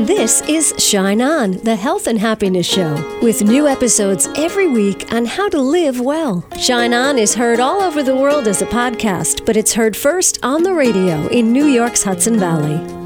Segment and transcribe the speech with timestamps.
[0.00, 5.24] This is Shine On, the health and happiness show, with new episodes every week on
[5.24, 6.44] how to live well.
[6.58, 10.38] Shine On is heard all over the world as a podcast, but it's heard first
[10.42, 13.05] on the radio in New York's Hudson Valley.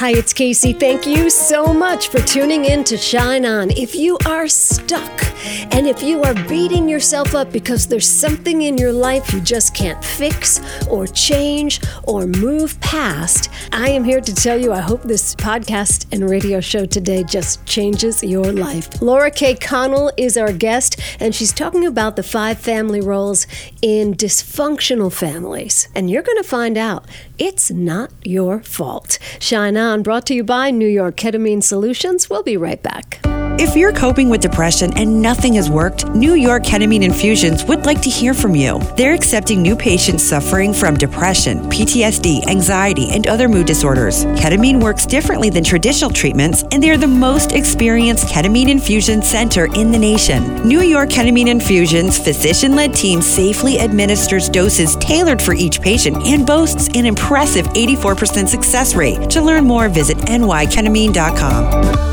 [0.00, 0.72] Hi, it's Casey.
[0.72, 3.68] Thank you so much for tuning in to Shine On.
[3.68, 5.30] If you are stuck
[5.72, 9.74] and if you are beating yourself up because there's something in your life you just
[9.74, 15.02] can't fix or change or move past, I am here to tell you I hope
[15.02, 19.02] this podcast and radio show today just changes your life.
[19.02, 19.54] Laura K.
[19.54, 23.46] Connell is our guest, and she's talking about the five family roles
[23.82, 25.88] in dysfunctional families.
[25.94, 27.04] And you're going to find out
[27.36, 29.18] it's not your fault.
[29.40, 32.30] Shine On, brought to you by New York Ketamine Solutions.
[32.30, 33.20] We'll be right back.
[33.58, 38.00] If you're coping with depression and nothing has worked, New York Ketamine Infusions would like
[38.02, 38.78] to hear from you.
[38.96, 44.24] They're accepting new patients suffering from depression, PTSD, anxiety, and other mood disorders.
[44.24, 49.90] Ketamine works differently than traditional treatments, and they're the most experienced ketamine infusion center in
[49.90, 50.66] the nation.
[50.66, 56.46] New York Ketamine Infusions physician led team safely administers doses tailored for each patient and
[56.46, 59.30] boasts an impressive 84% success rate.
[59.30, 62.09] To learn more, visit nyketamine.com.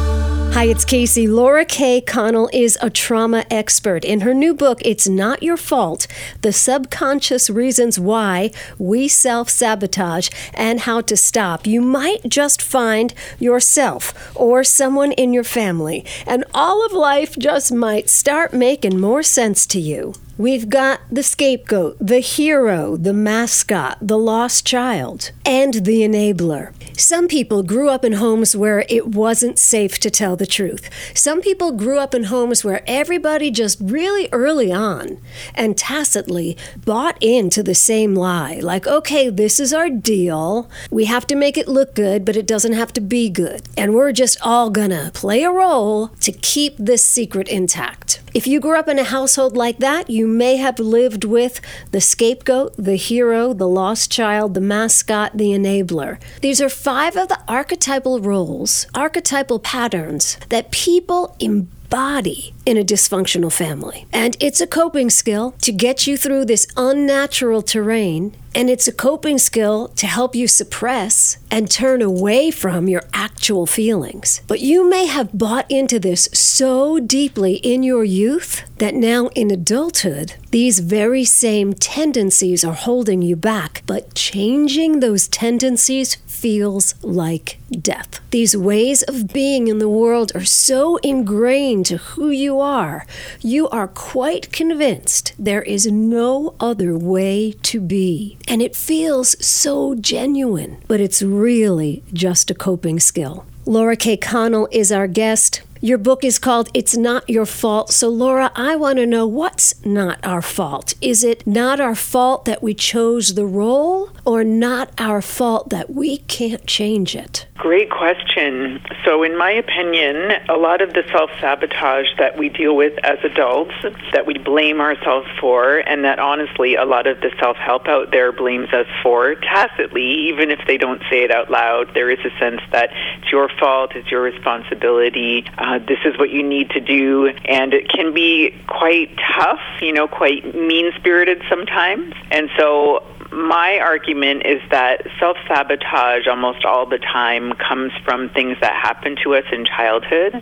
[0.58, 1.28] Hi, it's Casey.
[1.28, 2.02] Laura K.
[2.02, 4.04] Connell is a trauma expert.
[4.04, 6.08] In her new book, It's Not Your Fault
[6.42, 13.14] The Subconscious Reasons Why We Self Sabotage and How to Stop, you might just find
[13.38, 19.22] yourself or someone in your family, and all of life just might start making more
[19.22, 20.16] sense to you.
[20.38, 26.74] We've got the scapegoat, the hero, the mascot, the lost child, and the enabler.
[26.96, 30.90] Some people grew up in homes where it wasn't safe to tell the truth.
[31.16, 35.20] Some people grew up in homes where everybody just really early on
[35.56, 38.60] and tacitly bought into the same lie.
[38.62, 40.70] Like, okay, this is our deal.
[40.92, 43.64] We have to make it look good, but it doesn't have to be good.
[43.76, 48.22] And we're just all gonna play a role to keep this secret intact.
[48.34, 51.62] If you grew up in a household like that, you may have lived with
[51.92, 56.20] the scapegoat, the hero, the lost child, the mascot, the enabler.
[56.42, 63.52] These are five of the archetypal roles, archetypal patterns that people embody in a dysfunctional
[63.52, 64.06] family.
[64.12, 68.92] And it's a coping skill to get you through this unnatural terrain and it's a
[68.92, 74.42] coping skill to help you suppress and turn away from your actual feelings.
[74.48, 79.52] But you may have bought into this so deeply in your youth that now in
[79.52, 83.84] adulthood, these very same tendencies are holding you back.
[83.86, 88.20] But changing those tendencies feels like death.
[88.32, 93.06] These ways of being in the world are so ingrained to who you are.
[93.42, 98.38] You are quite convinced there is no other way to be.
[98.48, 103.46] And it feels so genuine, but it's really just a coping skill.
[103.66, 104.16] Laura K.
[104.16, 105.62] Connell is our guest.
[105.80, 107.92] Your book is called It's Not Your Fault.
[107.92, 110.96] So, Laura, I want to know what's not our fault?
[111.02, 115.92] Is it not our fault that we chose the role, or not our fault that
[115.92, 117.46] we can't change it?
[117.58, 118.82] Great question.
[119.06, 123.20] So, in my opinion, a lot of the self sabotage that we deal with as
[123.24, 123.74] adults,
[124.14, 128.12] that we blame ourselves for, and that honestly a lot of the self help out
[128.12, 132.20] there blames us for tacitly, even if they don't say it out loud, there is
[132.26, 132.90] a sense that
[133.20, 137.28] it's your fault, it's your responsibility uh, this is what you need to do.
[137.28, 142.14] And it can be quite tough, you know, quite mean spirited sometimes.
[142.32, 148.58] And so my argument is that self sabotage almost all the time comes from things
[148.62, 150.42] that happen to us in childhood.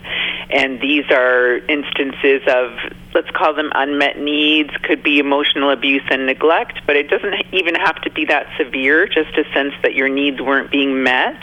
[0.51, 2.77] And these are instances of,
[3.15, 7.73] let's call them unmet needs, could be emotional abuse and neglect, but it doesn't even
[7.73, 11.41] have to be that severe, just a sense that your needs weren't being met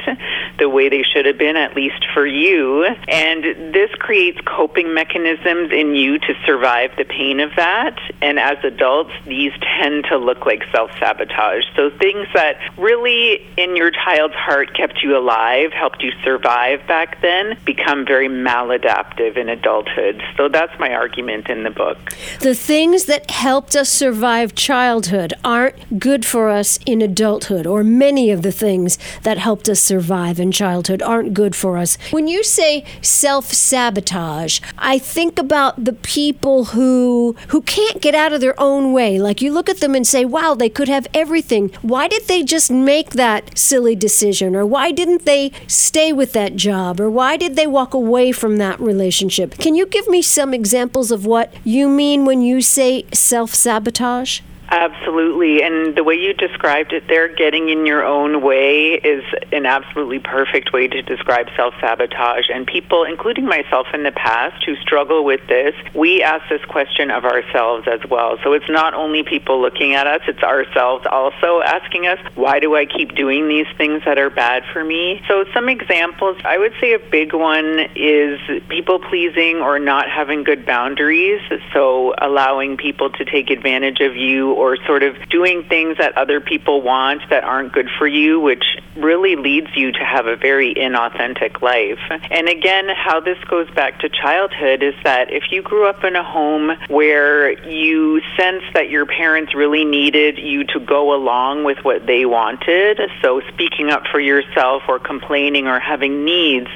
[0.59, 2.84] the way they should have been, at least for you.
[3.09, 7.99] And this creates coping mechanisms in you to survive the pain of that.
[8.21, 11.65] And as adults, these tend to look like self sabotage.
[11.74, 17.22] So things that really in your child's heart kept you alive, helped you survive back
[17.22, 20.22] then, become very maladaptive in adulthood.
[20.36, 21.98] So that's my argument in the book.
[22.41, 28.30] The things that helped us survive childhood aren't good for us in adulthood, or many
[28.30, 31.97] of the things that helped us survive in childhood aren't good for us.
[32.10, 38.32] When you say self sabotage, I think about the people who who can't get out
[38.32, 39.18] of their own way.
[39.18, 41.70] Like you look at them and say, "Wow, they could have everything.
[41.82, 44.56] Why did they just make that silly decision?
[44.56, 47.00] Or why didn't they stay with that job?
[47.00, 51.10] Or why did they walk away from that relationship?" Can you give me some examples
[51.10, 54.41] of what you mean when you say self sabotage?
[54.72, 55.63] Absolutely.
[55.63, 59.22] And the way you described it there, getting in your own way, is
[59.53, 62.48] an absolutely perfect way to describe self sabotage.
[62.48, 67.10] And people, including myself in the past, who struggle with this, we ask this question
[67.10, 68.39] of ourselves as well.
[68.42, 72.74] So it's not only people looking at us, it's ourselves also asking us, why do
[72.74, 75.21] I keep doing these things that are bad for me?
[75.28, 78.41] So some examples, I would say a big one is
[78.71, 81.42] people pleasing or not having good boundaries.
[81.74, 86.41] So allowing people to take advantage of you or sort of doing things that other
[86.41, 88.64] people want that aren't good for you, which
[88.94, 91.98] really leads you to have a very inauthentic life.
[92.30, 96.14] And again, how this goes back to childhood is that if you grew up in
[96.14, 101.78] a home where you sense that your parents really needed you to go along with
[101.82, 106.68] what they wanted, so speaking up for yourself or complaining or having needs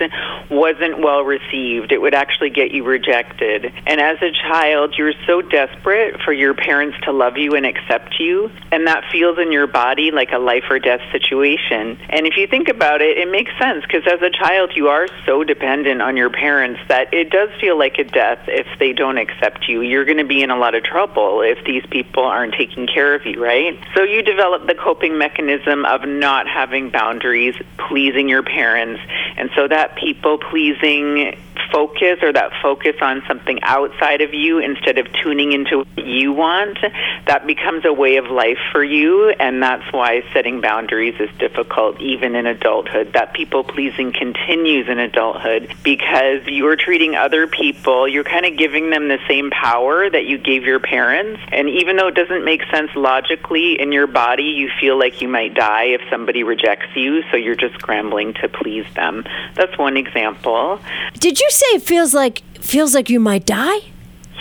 [0.51, 3.73] wasn't well received, it would actually get you rejected.
[3.87, 8.19] And as a child, you're so desperate for your parents to love you and accept
[8.19, 11.99] you, and that feels in your body like a life or death situation.
[12.09, 15.07] And if you think about it, it makes sense because as a child, you are
[15.25, 19.19] so dependent on your parents that it does feel like a death if they don't
[19.19, 19.83] accept you.
[19.83, 23.15] You're going to be in a lot of trouble if these people aren't taking care
[23.15, 23.79] of you, right?
[23.95, 29.01] So you develop the coping mechanism of not having boundaries, pleasing your parents.
[29.37, 31.37] And so that people pleasing
[31.71, 36.33] focus or that focus on something outside of you instead of tuning into what you
[36.33, 36.79] want,
[37.27, 39.31] that becomes a way of life for you.
[39.31, 43.13] And that's why setting boundaries is difficult even in adulthood.
[43.13, 48.91] That people pleasing continues in adulthood because you're treating other people, you're kind of giving
[48.91, 51.41] them the same power that you gave your parents.
[51.53, 55.29] And even though it doesn't make sense logically in your body, you feel like you
[55.29, 57.23] might die if somebody rejects you.
[57.31, 59.25] So you're just scrambling to please them.
[59.55, 60.81] That's one example.
[61.15, 63.79] Did you say it feels like feels like you might die?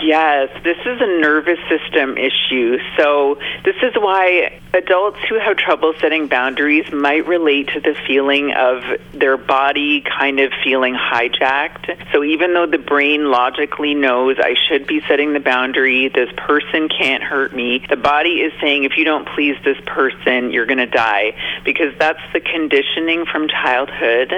[0.04, 2.78] Yes, this is a nervous system issue.
[2.98, 8.54] So, this is why adults who have trouble setting boundaries might relate to the feeling
[8.54, 8.84] of
[9.14, 12.12] their body kind of feeling hijacked.
[12.12, 16.90] So, even though the brain logically knows I should be setting the boundary, this person
[16.90, 20.78] can't hurt me, the body is saying if you don't please this person, you're going
[20.78, 21.34] to die
[21.64, 24.34] because that's the conditioning from childhood.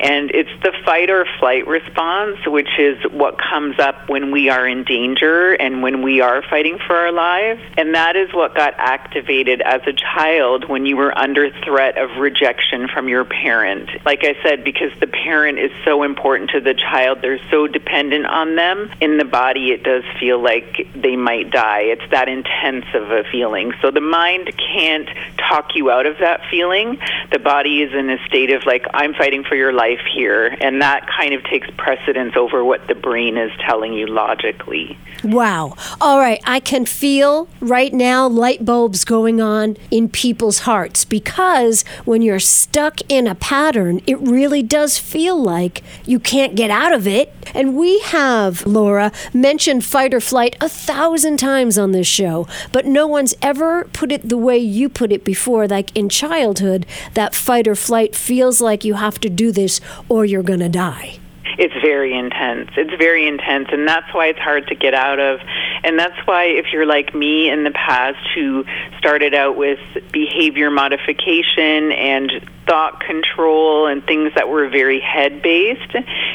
[0.00, 4.66] And it's the fight or flight response, which is what comes up when we are
[4.66, 7.60] in danger and when we are fighting for our lives.
[7.76, 12.18] And that is what got activated as a child when you were under threat of
[12.18, 13.88] rejection from your parent.
[14.04, 18.26] Like I said, because the parent is so important to the child, they're so dependent
[18.26, 18.90] on them.
[19.00, 21.82] In the body, it does feel like they might die.
[21.82, 23.72] It's that intense of a feeling.
[23.82, 26.98] So the mind can't talk you out of that feeling.
[27.32, 30.46] The body is in a state of like, I'm fighting for your life here.
[30.60, 34.98] And that kind of takes precedence over what the brain is telling you logically.
[35.22, 35.76] Wow.
[36.00, 36.40] All right.
[36.46, 42.40] I can feel right now light bulbs going on in people's hearts because when you're
[42.40, 47.34] stuck in a pattern, it really does feel like you can't get out of it.
[47.54, 52.86] And we have, Laura, mentioned fight or flight a thousand times on this show, but
[52.86, 55.68] no one's ever put it the way you put it before.
[55.68, 60.24] Like in childhood, that fight or flight feels like you have to do this or
[60.24, 61.18] you're going to die
[61.58, 62.70] it's very intense.
[62.76, 65.40] It's very intense, and that's why it's hard to get out of.
[65.82, 68.64] And that's why, if you're like me in the past who
[68.98, 69.78] started out with
[70.12, 72.30] behavior modification and
[72.66, 75.94] thought control and things that were very head based,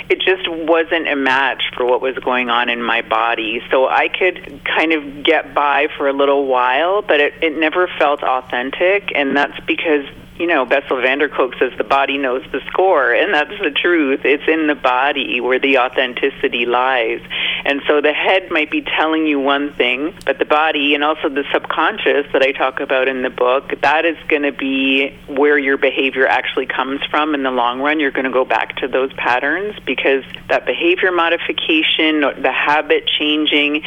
[0.10, 3.62] it just wasn't a match for what was going on in my body.
[3.72, 7.88] So I could kind of get by for a little while, but it, it never
[8.00, 10.06] felt authentic, and that's because
[10.38, 13.72] you know, Bessel van der Kolk says the body knows the score, and that's the
[13.72, 14.22] truth.
[14.26, 17.22] It's in the body where the authenticity lies.
[17.64, 21.30] And so the head might be telling you one thing, but the body and also
[21.30, 25.58] the subconscious that I talk about in the book, that is going to be where
[25.58, 28.00] your behavior actually comes from in the long run.
[28.00, 33.84] You're going to go back to those patterns because that behavior modification, the habit changing,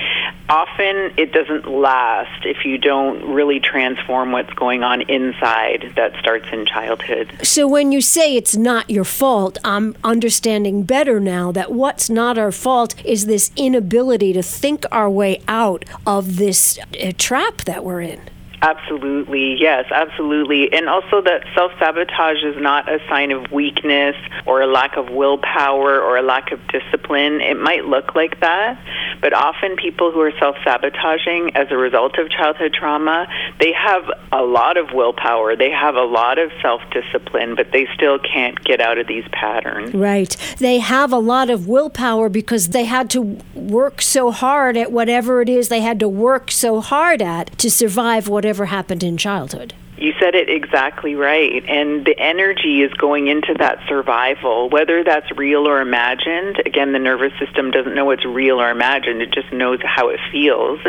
[0.49, 6.38] often it doesn't last if you don't really transform what's going on inside that starts
[6.39, 7.39] starts in childhood.
[7.43, 12.39] So when you say it's not your fault, I'm understanding better now that what's not
[12.39, 17.85] our fault is this inability to think our way out of this uh, trap that
[17.85, 18.21] we're in.
[18.61, 20.73] Absolutely, yes, absolutely.
[20.73, 25.11] And also that self sabotage is not a sign of weakness or a lack of
[25.11, 27.41] willpower or a lack of discipline.
[27.41, 28.81] It might look like that,
[29.21, 33.29] but often people who are self sabotaging as a result of childhood trauma,
[33.61, 37.87] they have a lot of willpower, they have a lot of self discipline, but they
[37.95, 39.95] still can't get out of these patterns.
[39.95, 40.37] Right.
[40.59, 45.43] They have a lot of willpower because they had to work so hard at whatever
[45.43, 49.19] it is they had to work so hard at to survive whatever whatever happened in
[49.19, 49.75] childhood.
[49.99, 51.63] You said it exactly right.
[51.69, 56.63] And the energy is going into that survival, whether that's real or imagined.
[56.65, 60.21] Again, the nervous system doesn't know what's real or imagined, it just knows how it
[60.33, 60.81] feels.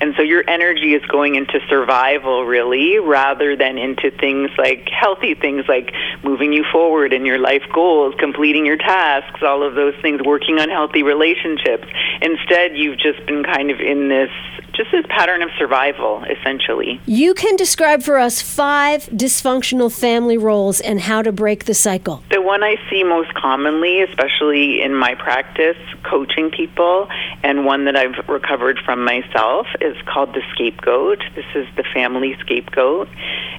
[0.00, 5.34] And so your energy is going into survival, really, rather than into things like healthy
[5.34, 5.92] things like
[6.22, 10.58] moving you forward in your life goals, completing your tasks, all of those things, working
[10.58, 11.84] on healthy relationships.
[12.22, 14.30] Instead, you've just been kind of in this
[14.76, 17.00] just this pattern of survival, essentially.
[17.06, 22.22] You can describe for us five dysfunctional family roles and how to break the cycle.
[22.30, 27.08] The one I see most commonly, especially in my practice coaching people,
[27.42, 31.22] and one that I've recovered from myself, is called the scapegoat.
[31.34, 33.08] This is the family scapegoat.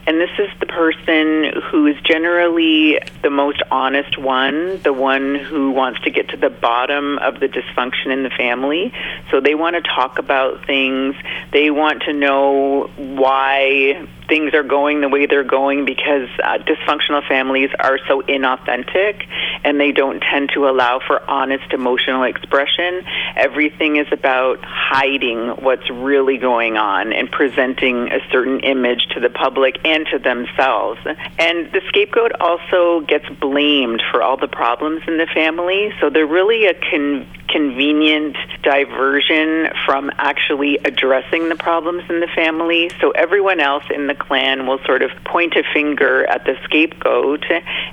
[0.08, 5.72] And this is the person who is generally the most honest one, the one who
[5.72, 8.94] wants to get to the bottom of the dysfunction in the family.
[9.32, 11.24] So they want to talk about things things.
[11.52, 17.25] They want to know why things are going the way they're going because uh, dysfunctional
[17.27, 19.25] families are so inauthentic
[19.63, 23.03] and they don't tend to allow for honest emotional expression.
[23.36, 29.29] Everything is about hiding what's really going on and presenting a certain image to the
[29.29, 31.00] public and to themselves.
[31.39, 36.25] And the scapegoat also gets blamed for all the problems in the family, so they're
[36.25, 42.89] really a con- convenient diversion from actually addressing the problems in the family.
[43.00, 47.46] So everyone else in the clan will sort of point a finger at the scapegoat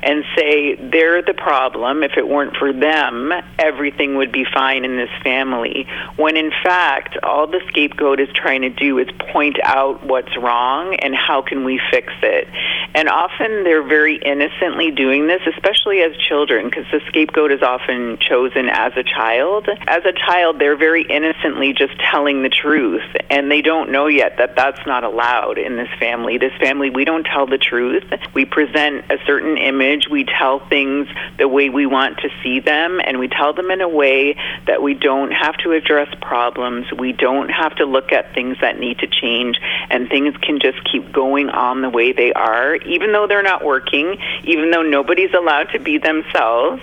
[0.03, 2.03] and say they're the problem.
[2.03, 5.87] If it weren't for them, everything would be fine in this family.
[6.17, 10.95] When in fact, all the scapegoat is trying to do is point out what's wrong
[10.95, 12.49] and how can we fix it.
[12.95, 18.19] And often they're very innocently doing this, especially as children, because the scapegoat is often
[18.19, 19.69] chosen as a child.
[19.87, 24.37] As a child, they're very innocently just telling the truth, and they don't know yet
[24.39, 26.12] that that's not allowed in this family.
[26.13, 28.05] This family, we don't tell the truth.
[28.35, 33.01] We present a certain image, we tell things the way we want to see them,
[33.03, 37.13] and we tell them in a way that we don't have to address problems, we
[37.13, 39.59] don't have to look at things that need to change,
[39.91, 43.65] and things can just keep going on the way they are even though they're not
[43.65, 46.83] working, even though nobody's allowed to be themselves.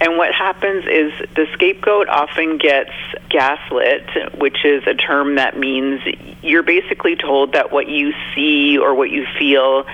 [0.00, 2.92] And what happens is the scapegoat often gets
[3.28, 6.00] gaslit, which is a term that means
[6.42, 9.84] you're basically told that what you see or what you feel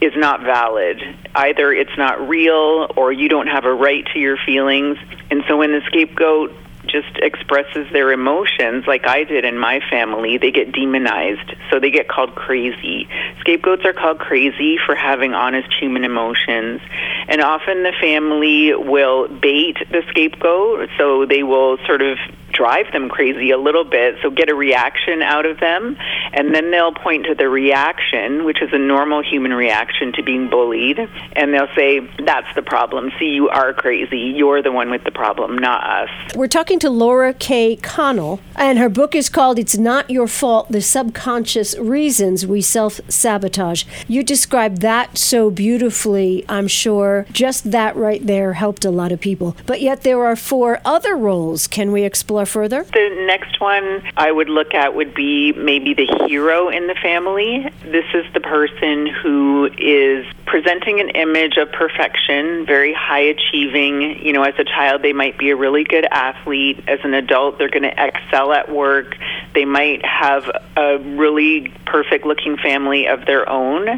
[0.00, 0.98] is not valid.
[1.34, 4.96] Either it's not real or you don't have a right to your feelings.
[5.30, 6.54] And so when the scapegoat
[6.86, 11.54] just expresses their emotions like I did in my family, they get demonized.
[11.70, 13.08] So they get called crazy.
[13.40, 16.80] Scapegoats are called crazy for having honest human emotions.
[17.28, 22.18] And often the family will bait the scapegoat, so they will sort of
[22.52, 25.96] drive them crazy a little bit, so get a reaction out of them,
[26.32, 30.50] and then they'll point to the reaction, which is a normal human reaction to being
[30.50, 30.98] bullied,
[31.34, 33.12] and they'll say, That's the problem.
[33.18, 34.18] See, you are crazy.
[34.18, 36.34] You're the one with the problem, not us.
[36.34, 37.76] We're talking to Laura K.
[37.76, 43.00] Connell, and her book is called It's Not Your Fault The Subconscious Reasons We Self
[43.08, 43.84] Sabotage.
[44.08, 47.26] You described that so beautifully, I'm sure.
[47.32, 49.56] Just that right there helped a lot of people.
[49.66, 51.66] But yet there are four other roles.
[51.66, 52.84] Can we explore further?
[52.84, 57.68] The next one I would look at would be maybe the hero in the family.
[57.84, 64.26] This is the person who is presenting an image of perfection, very high achieving.
[64.26, 66.82] You know, as a child, they might be a really good athlete.
[66.88, 69.16] As an adult, they're going to excel at work.
[69.54, 73.88] They might have a really perfect looking family of their own.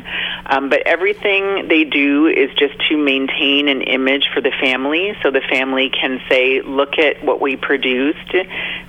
[0.44, 5.30] Um, but everything they do is just to maintain an image for the family so
[5.30, 8.34] the family can say, look at what we produced.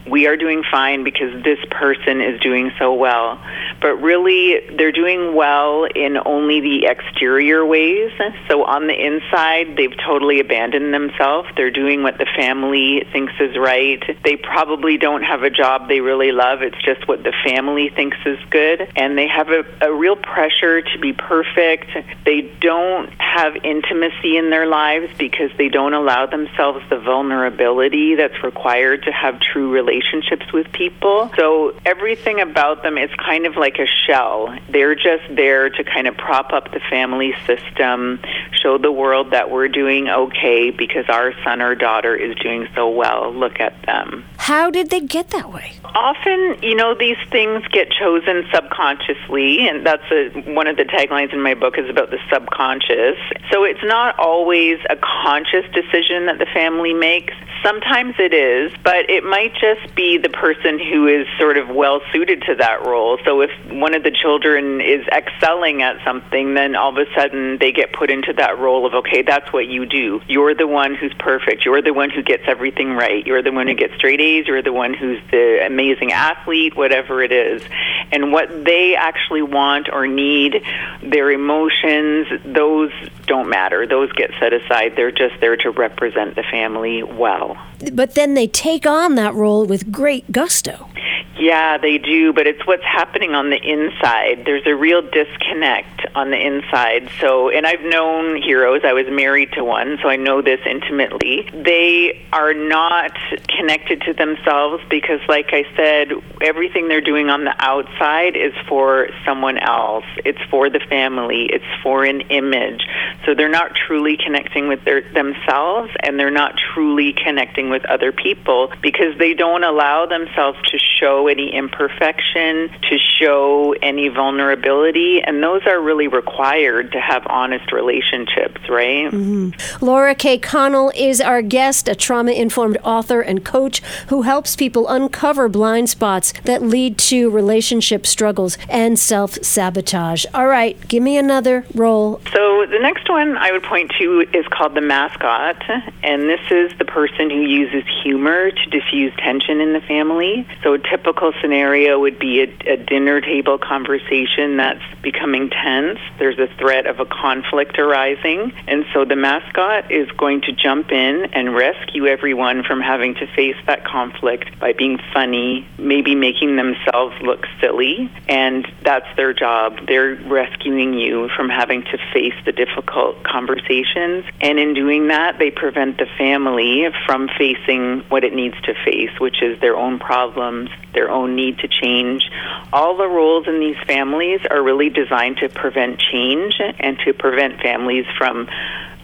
[0.05, 3.41] We are doing fine because this person is doing so well.
[3.81, 8.11] But really, they're doing well in only the exterior ways.
[8.47, 11.49] So on the inside, they've totally abandoned themselves.
[11.57, 14.01] They're doing what the family thinks is right.
[14.23, 16.61] They probably don't have a job they really love.
[16.61, 18.87] It's just what the family thinks is good.
[18.95, 21.89] And they have a, a real pressure to be perfect.
[22.25, 28.41] They don't have intimacy in their lives because they don't allow themselves the vulnerability that's
[28.41, 31.31] required to have have true relationships with people.
[31.35, 34.55] So everything about them is kind of like a shell.
[34.69, 38.19] They're just there to kind of prop up the family system,
[38.61, 42.89] show the world that we're doing okay because our son or daughter is doing so
[42.89, 43.33] well.
[43.33, 44.25] Look at them.
[44.37, 45.73] How did they get that way?
[45.95, 51.33] Often, you know, these things get chosen subconsciously, and that's a, one of the taglines
[51.33, 53.17] in my book is about the subconscious.
[53.51, 57.33] So it's not always a conscious decision that the family makes.
[57.63, 62.01] Sometimes it is, but it might just be the person who is sort of well
[62.11, 63.17] suited to that role.
[63.23, 67.32] So if one of the children is excelling at something, then all of a sudden
[67.33, 70.21] they get put into that role of, okay, that's what you do.
[70.27, 71.65] You're the one who's perfect.
[71.65, 73.25] You're the one who gets everything right.
[73.25, 74.47] You're the one who gets straight A's.
[74.47, 77.63] You're the one who's the amazing athlete, whatever it is.
[78.11, 80.61] And what they actually want or need,
[81.01, 82.91] their emotions, those
[83.25, 83.87] don't matter.
[83.87, 84.93] Those get set aside.
[84.95, 87.57] They're just there to represent the family well.
[87.91, 90.89] But then they take on that role with great gusto.
[91.37, 94.43] Yeah, they do, but it's what's happening on the inside.
[94.45, 97.09] There's a real disconnect on the inside.
[97.23, 98.81] So, and I've known heroes.
[98.83, 101.47] I was married to one, so I know this intimately.
[101.53, 106.11] They are not connected to themselves because, like I said,
[106.41, 110.03] everything they're doing on the outside is for someone else.
[110.25, 111.45] It's for the family.
[111.45, 112.85] It's for an image.
[113.25, 118.11] So they're not truly connecting with their, themselves, and they're not truly connecting with other
[118.11, 125.41] people because they don't allow themselves to show any imperfection, to show any vulnerability, and
[125.41, 129.11] those are really required to have honest relationships, right?
[129.11, 129.85] Mm-hmm.
[129.85, 130.37] Laura K.
[130.37, 135.89] Connell is our guest, a trauma informed author and coach who helps people uncover blind
[135.89, 140.25] spots that lead to relationship struggles and self sabotage.
[140.33, 142.19] All right, give me another role.
[142.33, 145.61] So the next one I would point to is called the mascot,
[146.03, 150.47] and this is the person who uses humor to diffuse tension in the family.
[150.63, 155.99] So a typical scenario would be a, a dinner table conversation that's becoming tense.
[156.19, 160.91] There's a threat of a conflict arising, and so the mascot is going to jump
[160.91, 166.55] in and rescue everyone from having to face that conflict by being funny, maybe making
[166.55, 169.79] themselves look silly, and that's their job.
[169.87, 175.51] They're rescuing you from having to face the difficult conversations, and in doing that, they
[175.51, 180.69] prevent the family from facing what it needs to face, which is their own problems,
[180.93, 182.29] their own need to change.
[182.71, 187.61] All the roles in these families are really designed to prevent change and to prevent
[187.61, 188.47] families from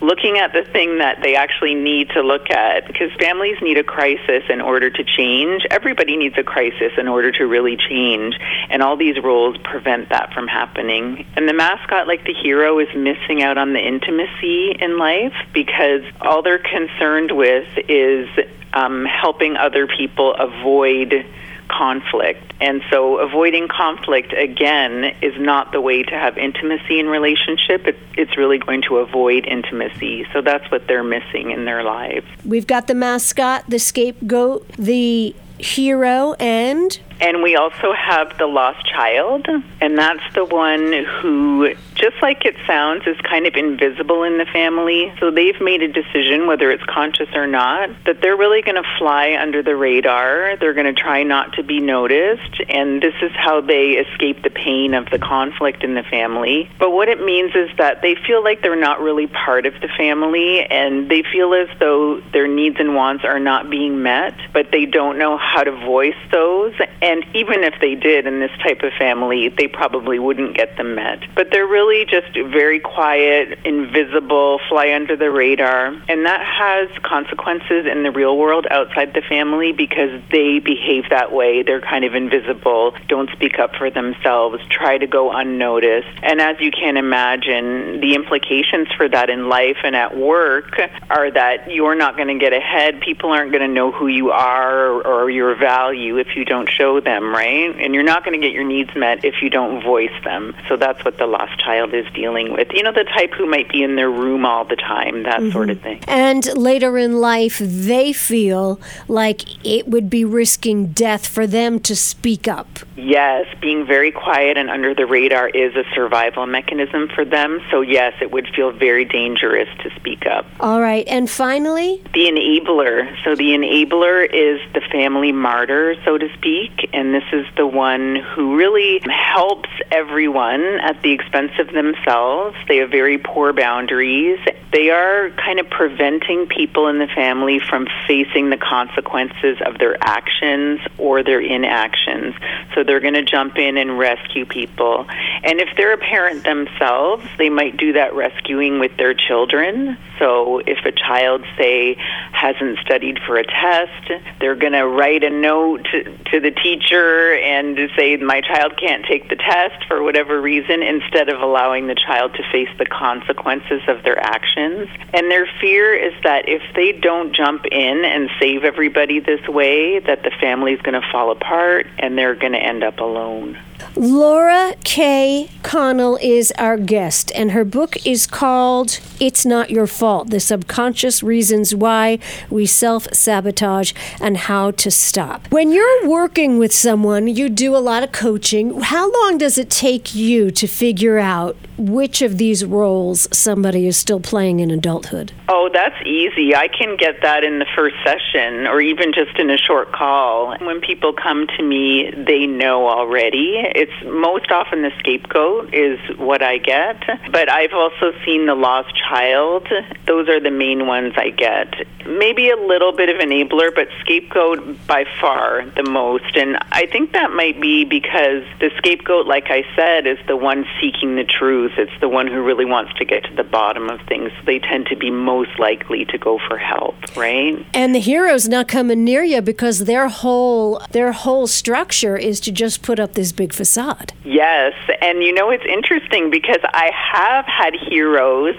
[0.00, 3.84] looking at the thing that they actually need to look at because families need a
[3.84, 5.66] crisis in order to change.
[5.70, 8.34] Everybody needs a crisis in order to really change,
[8.70, 11.26] and all these roles prevent that from happening.
[11.36, 16.02] And the mascot, like the hero, is missing out on the intimacy in life because
[16.20, 18.28] all they're concerned with is
[18.72, 21.26] um, helping other people avoid
[21.70, 22.52] conflict.
[22.60, 27.86] And so avoiding conflict, again, is not the way to have intimacy in relationship.
[27.86, 30.26] It, it's really going to avoid intimacy.
[30.32, 32.26] So that's what they're missing in their lives.
[32.44, 38.86] We've got the mascot, the scapegoat, the hero, and and we also have the lost
[38.86, 39.46] child,
[39.80, 44.46] and that's the one who, just like it sounds, is kind of invisible in the
[44.46, 45.12] family.
[45.20, 48.88] So they've made a decision, whether it's conscious or not, that they're really going to
[48.98, 50.56] fly under the radar.
[50.56, 54.50] They're going to try not to be noticed, and this is how they escape the
[54.50, 56.70] pain of the conflict in the family.
[56.78, 59.88] But what it means is that they feel like they're not really part of the
[59.96, 64.70] family, and they feel as though their needs and wants are not being met, but
[64.72, 66.74] they don't know how to voice those.
[67.02, 70.94] And even if they did in this type of family, they probably wouldn't get them
[70.94, 71.22] met.
[71.34, 75.86] But they're really just very quiet, invisible, fly under the radar.
[76.08, 81.32] And that has consequences in the real world outside the family because they behave that
[81.32, 81.62] way.
[81.62, 86.08] They're kind of invisible, don't speak up for themselves, try to go unnoticed.
[86.22, 90.78] And as you can imagine, the implications for that in life and at work
[91.10, 93.00] are that you're not going to get ahead.
[93.00, 96.68] People aren't going to know who you are or, or your value if you don't
[96.68, 97.74] show them, right?
[97.78, 100.54] And you're not going to get your needs met if you don't voice them.
[100.68, 102.68] So that's what the lost child is dealing with.
[102.72, 105.52] You know, the type who might be in their room all the time, that mm-hmm.
[105.52, 106.02] sort of thing.
[106.06, 111.96] And later in life, they feel like it would be risking death for them to
[111.96, 112.80] speak up.
[112.96, 117.60] Yes, being very quiet and under the radar is a survival mechanism for them.
[117.70, 120.46] So, yes, it would feel very dangerous to speak up.
[120.60, 121.06] All right.
[121.08, 123.16] And finally, the enabler.
[123.24, 126.90] So, the enabler is the family martyr, so to speak.
[126.92, 132.56] And this is the one who really helps everyone at the expense of themselves.
[132.68, 134.38] They have very poor boundaries.
[134.72, 139.96] They are kind of preventing people in the family from facing the consequences of their
[140.00, 142.34] actions or their inactions.
[142.74, 145.06] So they're going to jump in and rescue people.
[145.42, 149.96] And if they're a parent themselves, they might do that rescuing with their children.
[150.18, 151.96] So if a child, say,
[152.32, 155.86] hasn't studied for a test, they're going to write a note
[156.32, 161.28] to the teacher and say, my child can't take the test for whatever reason, instead
[161.28, 164.88] of allowing the child to face the consequences of their actions.
[165.12, 169.98] And their fear is that if they don't jump in and save everybody this way,
[170.00, 173.58] that the family is going to fall apart and they're going to end up alone.
[173.96, 175.50] Laura K.
[175.62, 181.22] Connell is our guest, and her book is called It's Not Your Fault The Subconscious
[181.22, 185.46] Reasons Why We Self Sabotage and How to Stop.
[185.50, 188.80] When you're working with someone, you do a lot of coaching.
[188.80, 193.96] How long does it take you to figure out which of these roles somebody is
[193.96, 195.32] still playing in adulthood?
[195.48, 196.54] Oh, that's easy.
[196.54, 200.56] I can get that in the first session or even just in a short call.
[200.58, 206.42] When people come to me, they know already it's most often the scapegoat is what
[206.42, 209.68] I get, but I've also seen the lost child.
[210.06, 211.86] Those are the main ones I get.
[212.06, 216.36] Maybe a little bit of enabler, but scapegoat by far the most.
[216.36, 220.66] And I think that might be because the scapegoat, like I said, is the one
[220.80, 221.72] seeking the truth.
[221.76, 224.32] It's the one who really wants to get to the bottom of things.
[224.46, 227.64] They tend to be most likely to go for help, right?
[227.74, 232.52] And the hero's not coming near you because their whole their whole structure is to
[232.52, 234.14] just put up this big facade.
[234.24, 238.54] Yes, and you know it's interesting because I have had heroes,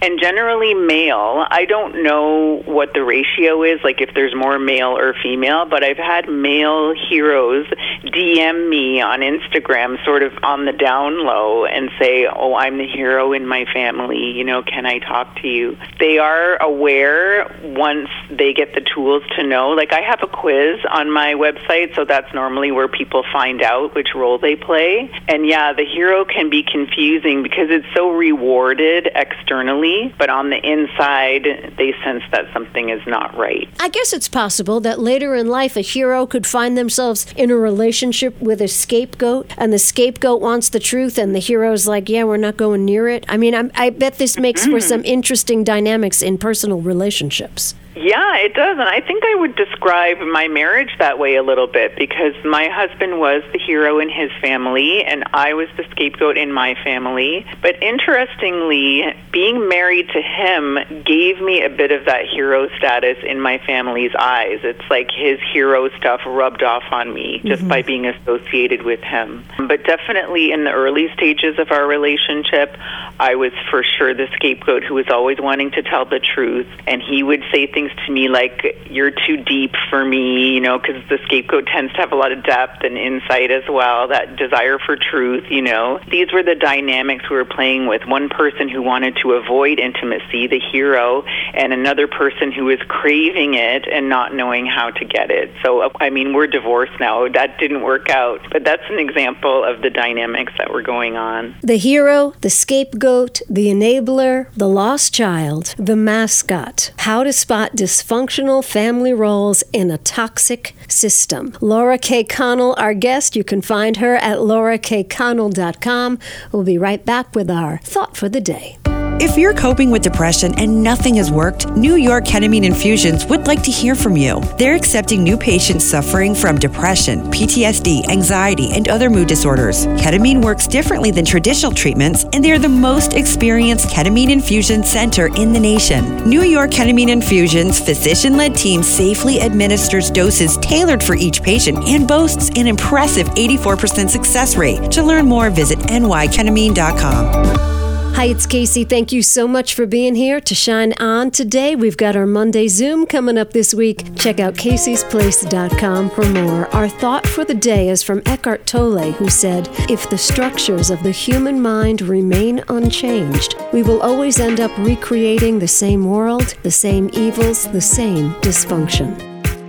[0.00, 1.44] and generally male.
[1.50, 5.82] I don't know what the ratio is, like if there's more male or female, but
[5.82, 7.66] I've had male heroes
[8.04, 12.86] DM me on Instagram, sort of on the down low, and say, "Oh, I'm the
[12.86, 14.30] hero in my family.
[14.30, 19.24] You know, can I talk to you?" They are aware once they get the tools
[19.36, 19.70] to know.
[19.70, 23.96] Like I have a quiz on my website, so that's normally where people find out
[23.96, 25.10] which role they play.
[25.28, 30.58] And yeah, the hero can be confusing because it's so rewarded externally, but on the
[30.58, 33.68] inside, they sense that something is not right.
[33.80, 37.56] I guess it's possible that later in life, a hero could find themselves in a
[37.56, 42.24] relationship with a scapegoat, and the scapegoat wants the truth, and the hero's like, yeah,
[42.24, 43.24] we're not going near it.
[43.28, 44.72] I mean, I'm, i bet this makes mm-hmm.
[44.72, 47.74] for some interesting dynamics in personal relationships.
[47.96, 48.78] Yeah, it does.
[48.78, 52.68] And I think I would describe my marriage that way a little bit because my
[52.68, 57.46] husband was the hero in his family and I was the scapegoat in my family.
[57.62, 63.40] But interestingly, being married to him gave me a bit of that hero status in
[63.40, 64.60] my family's eyes.
[64.62, 67.68] It's like his hero stuff rubbed off on me just mm-hmm.
[67.68, 69.42] by being associated with him.
[69.56, 72.76] But definitely in the early stages of our relationship,
[73.18, 76.68] I was for sure the scapegoat who was always wanting to tell the truth.
[76.86, 80.78] And he would say things to me like you're too deep for me, you know,
[80.78, 84.36] because the scapegoat tends to have a lot of depth and insight as well, that
[84.36, 86.00] desire for truth, you know.
[86.10, 88.06] These were the dynamics we were playing with.
[88.06, 93.54] One person who wanted to avoid intimacy, the hero, and another person who was craving
[93.54, 95.50] it and not knowing how to get it.
[95.62, 97.28] So, I mean, we're divorced now.
[97.28, 101.54] That didn't work out, but that's an example of the dynamics that were going on.
[101.62, 106.92] The hero, the scapegoat, the enabler, the lost child, the mascot.
[106.98, 111.52] How to spot dysfunctional family roles in a toxic system.
[111.60, 112.24] Laura K.
[112.24, 116.18] Connell, our guest, you can find her at laurakconnell.com.
[116.52, 118.78] We'll be right back with our thought for the day.
[119.18, 123.62] If you're coping with depression and nothing has worked, New York Ketamine Infusions would like
[123.62, 124.40] to hear from you.
[124.58, 129.86] They're accepting new patients suffering from depression, PTSD, anxiety, and other mood disorders.
[129.86, 135.54] Ketamine works differently than traditional treatments, and they're the most experienced ketamine infusion center in
[135.54, 136.28] the nation.
[136.28, 142.06] New York Ketamine Infusions physician led team safely administers doses tailored for each patient and
[142.06, 144.90] boasts an impressive 84% success rate.
[144.92, 147.75] To learn more, visit nyketamine.com.
[148.16, 148.84] Hi, it's Casey.
[148.84, 151.76] Thank you so much for being here to shine on today.
[151.76, 154.16] We've got our Monday Zoom coming up this week.
[154.16, 156.66] Check out caseysplace.com for more.
[156.74, 161.02] Our thought for the day is from Eckhart Tolle, who said, If the structures of
[161.02, 166.70] the human mind remain unchanged, we will always end up recreating the same world, the
[166.70, 169.14] same evils, the same dysfunction.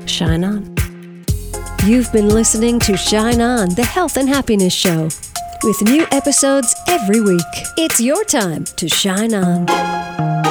[0.08, 0.74] Shine on.
[1.86, 5.10] You've been listening to Shine On, the health and happiness show
[5.64, 7.42] with new episodes every week.
[7.78, 10.47] It's your time to shine on.